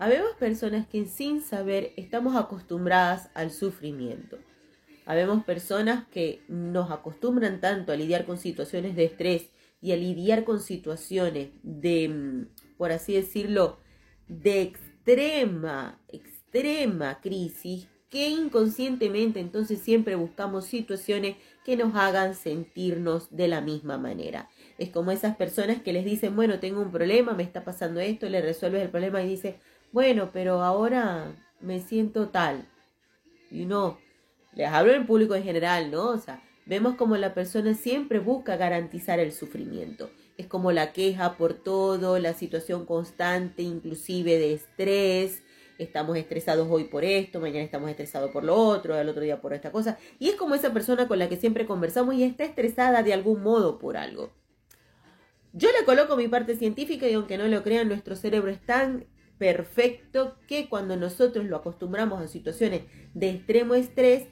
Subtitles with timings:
[0.00, 4.38] Habemos personas que sin saber estamos acostumbradas al sufrimiento.
[5.04, 9.50] Habemos personas que nos acostumbran tanto a lidiar con situaciones de estrés
[9.82, 12.46] y a lidiar con situaciones de, mm,
[12.78, 13.78] por así decirlo,
[14.26, 23.48] de extrema, extrema crisis, que inconscientemente entonces siempre buscamos situaciones que nos hagan sentirnos de
[23.48, 24.48] la misma manera.
[24.78, 28.30] Es como esas personas que les dicen, bueno, tengo un problema, me está pasando esto,
[28.30, 29.60] le resuelves el problema y dice,
[29.92, 32.66] bueno, pero ahora me siento tal.
[33.50, 33.98] Y no,
[34.54, 36.08] les hablo en público en general, ¿no?
[36.10, 40.10] O sea, vemos como la persona siempre busca garantizar el sufrimiento.
[40.36, 45.42] Es como la queja por todo, la situación constante, inclusive de estrés.
[45.78, 49.54] Estamos estresados hoy por esto, mañana estamos estresados por lo otro, el otro día por
[49.54, 49.98] esta cosa.
[50.18, 53.42] Y es como esa persona con la que siempre conversamos y está estresada de algún
[53.42, 54.30] modo por algo.
[55.52, 59.06] Yo le coloco mi parte científica y aunque no lo crean, nuestro cerebro es tan
[59.40, 62.82] perfecto que cuando nosotros lo acostumbramos a situaciones
[63.14, 64.24] de extremo estrés,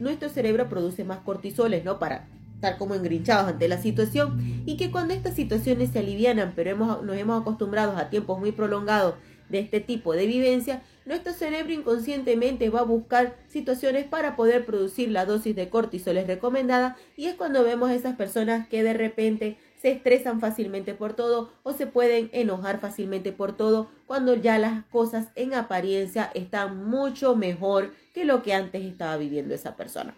[0.00, 2.00] nuestro cerebro produce más cortisoles, ¿no?
[2.00, 6.70] Para estar como engrinchados ante la situación y que cuando estas situaciones se alivianan, pero
[6.70, 9.14] hemos, nos hemos acostumbrado a tiempos muy prolongados
[9.48, 15.12] de este tipo de vivencia, nuestro cerebro inconscientemente va a buscar situaciones para poder producir
[15.12, 19.58] la dosis de cortisoles recomendada y es cuando vemos a esas personas que de repente
[19.86, 24.84] se estresan fácilmente por todo o se pueden enojar fácilmente por todo cuando ya las
[24.86, 30.16] cosas en apariencia están mucho mejor que lo que antes estaba viviendo esa persona.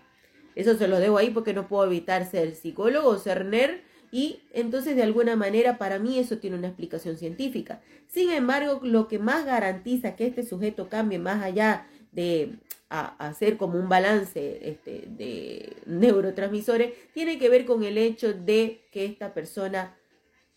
[0.55, 3.81] Eso se lo debo ahí porque no puedo evitar ser psicólogo ser nerd
[4.11, 7.83] y entonces de alguna manera para mí eso tiene una explicación científica.
[8.07, 12.57] Sin embargo, lo que más garantiza que este sujeto cambie más allá de
[12.89, 19.05] hacer como un balance este, de neurotransmisores, tiene que ver con el hecho de que
[19.05, 19.97] esta persona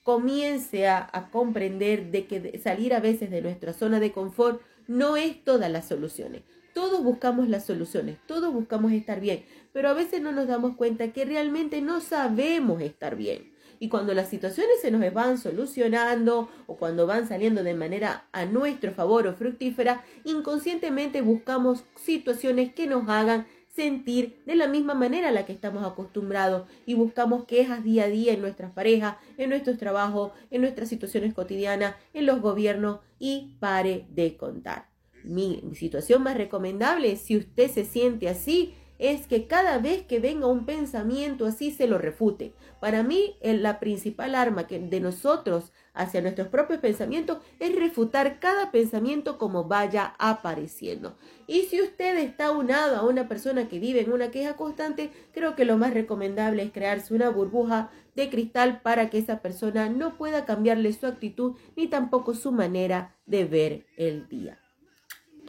[0.04, 5.18] comience a, a, comprender de que salir a veces de nuestra zona de confort no
[5.18, 6.44] es todas las soluciones.
[6.74, 11.12] Todos buscamos las soluciones, todos buscamos estar bien, pero a veces no nos damos cuenta
[11.12, 13.51] que realmente no sabemos estar bien.
[13.82, 18.46] Y cuando las situaciones se nos van solucionando o cuando van saliendo de manera a
[18.46, 25.30] nuestro favor o fructífera, inconscientemente buscamos situaciones que nos hagan sentir de la misma manera
[25.30, 29.50] a la que estamos acostumbrados y buscamos quejas día a día en nuestras parejas, en
[29.50, 34.92] nuestros trabajos, en nuestras situaciones cotidianas, en los gobiernos y pare de contar.
[35.24, 40.46] Mi, situación más recomendable, si usted se siente así, es que cada vez que venga
[40.46, 42.54] un pensamiento así se lo refute.
[42.80, 48.70] Para mí, la principal arma que de nosotros hacia nuestros propios pensamientos es refutar cada
[48.70, 51.18] pensamiento como vaya apareciendo.
[51.48, 55.56] Y si usted está unado a una persona que vive en una queja constante, creo
[55.56, 60.16] que lo más recomendable es crearse una burbuja de cristal para que esa persona no
[60.16, 64.60] pueda cambiarle su actitud ni tampoco su manera de ver el día.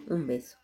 [0.08, 0.61] Un beso.